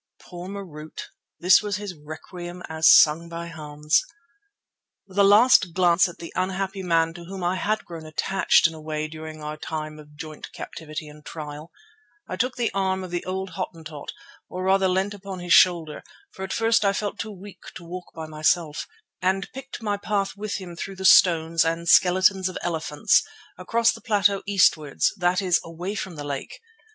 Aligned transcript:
Poor 0.19 0.49
Marût! 0.49 1.01
This 1.39 1.61
was 1.61 1.75
his 1.75 1.93
requiem 1.95 2.63
as 2.67 2.89
sung 2.89 3.29
by 3.29 3.45
Hans. 3.49 4.01
With 5.05 5.19
a 5.19 5.23
last 5.23 5.73
glance 5.75 6.09
at 6.09 6.17
the 6.17 6.33
unhappy 6.35 6.81
man 6.81 7.13
to 7.13 7.25
whom 7.25 7.43
I 7.43 7.53
had 7.57 7.85
grown 7.85 8.07
attached 8.07 8.65
in 8.65 8.73
a 8.73 8.81
way 8.81 9.07
during 9.07 9.43
our 9.43 9.57
time 9.57 9.99
of 9.99 10.15
joint 10.15 10.51
captivity 10.53 11.07
and 11.07 11.23
trial, 11.23 11.71
I 12.27 12.35
took 12.35 12.55
the 12.55 12.71
arm 12.73 13.03
of 13.03 13.11
the 13.11 13.23
old 13.25 13.51
Hottentot, 13.51 14.11
or 14.49 14.63
rather 14.63 14.87
leant 14.87 15.13
upon 15.13 15.37
his 15.37 15.53
shoulder, 15.53 16.01
for 16.31 16.41
at 16.43 16.51
first 16.51 16.83
I 16.83 16.93
felt 16.93 17.19
too 17.19 17.29
weak 17.31 17.61
to 17.75 17.83
walk 17.83 18.05
by 18.15 18.25
myself, 18.25 18.87
and 19.21 19.47
picked 19.53 19.83
my 19.83 19.97
path 19.97 20.35
with 20.35 20.55
him 20.55 20.75
through 20.75 20.95
the 20.95 21.05
stones 21.05 21.63
and 21.63 21.87
skeletons 21.87 22.49
of 22.49 22.57
elephants 22.63 23.21
across 23.55 23.91
the 23.91 24.01
plateau 24.01 24.41
eastwards, 24.47 25.13
that 25.17 25.43
is, 25.43 25.61
away 25.63 25.93
from 25.93 26.15
the 26.15 26.23
lake. 26.23 26.59